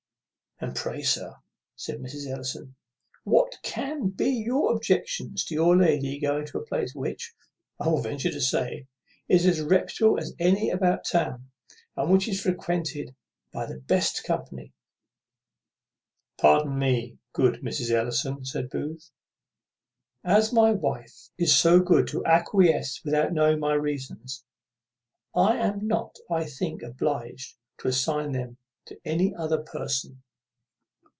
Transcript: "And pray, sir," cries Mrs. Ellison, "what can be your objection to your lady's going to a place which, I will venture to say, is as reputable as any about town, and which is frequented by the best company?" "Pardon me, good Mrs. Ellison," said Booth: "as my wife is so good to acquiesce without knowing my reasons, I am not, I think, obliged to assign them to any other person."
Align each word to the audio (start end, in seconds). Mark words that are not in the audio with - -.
"And 0.63 0.75
pray, 0.75 1.01
sir," 1.01 1.37
cries 1.83 1.97
Mrs. 1.97 2.27
Ellison, 2.29 2.75
"what 3.23 3.57
can 3.63 4.09
be 4.09 4.29
your 4.29 4.71
objection 4.75 5.33
to 5.35 5.53
your 5.55 5.75
lady's 5.75 6.21
going 6.21 6.45
to 6.45 6.59
a 6.59 6.63
place 6.63 6.93
which, 6.93 7.33
I 7.79 7.87
will 7.87 7.99
venture 7.99 8.29
to 8.29 8.39
say, 8.39 8.85
is 9.27 9.47
as 9.47 9.59
reputable 9.61 10.19
as 10.19 10.35
any 10.37 10.69
about 10.69 11.03
town, 11.05 11.49
and 11.95 12.11
which 12.11 12.27
is 12.27 12.41
frequented 12.43 13.15
by 13.51 13.65
the 13.65 13.79
best 13.79 14.23
company?" 14.23 14.71
"Pardon 16.37 16.77
me, 16.77 17.17
good 17.33 17.61
Mrs. 17.63 17.89
Ellison," 17.89 18.45
said 18.45 18.69
Booth: 18.69 19.09
"as 20.23 20.53
my 20.53 20.69
wife 20.73 21.29
is 21.39 21.57
so 21.57 21.79
good 21.79 22.07
to 22.09 22.23
acquiesce 22.27 23.01
without 23.03 23.33
knowing 23.33 23.59
my 23.59 23.73
reasons, 23.73 24.43
I 25.33 25.57
am 25.57 25.87
not, 25.87 26.17
I 26.29 26.43
think, 26.45 26.83
obliged 26.83 27.57
to 27.79 27.87
assign 27.87 28.33
them 28.33 28.57
to 28.85 29.01
any 29.03 29.33
other 29.33 29.57
person." 29.57 30.21